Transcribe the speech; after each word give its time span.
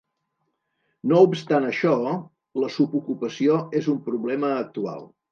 No 1.09 1.17
obstant 1.25 1.67
això, 1.67 1.91
la 2.63 2.69
subocupació 2.77 3.57
és 3.81 3.91
un 3.93 3.99
problema 4.07 4.51
actual. 4.63 5.05